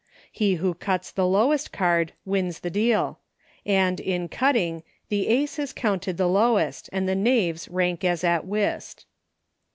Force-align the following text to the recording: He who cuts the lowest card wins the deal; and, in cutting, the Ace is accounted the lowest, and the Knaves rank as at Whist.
He 0.31 0.55
who 0.55 0.73
cuts 0.73 1.11
the 1.11 1.27
lowest 1.27 1.71
card 1.71 2.13
wins 2.25 2.61
the 2.61 2.71
deal; 2.71 3.19
and, 3.67 3.99
in 3.99 4.29
cutting, 4.29 4.81
the 5.09 5.27
Ace 5.27 5.59
is 5.59 5.73
accounted 5.73 6.17
the 6.17 6.25
lowest, 6.25 6.89
and 6.91 7.07
the 7.07 7.13
Knaves 7.13 7.69
rank 7.69 8.03
as 8.03 8.23
at 8.23 8.43
Whist. 8.47 9.05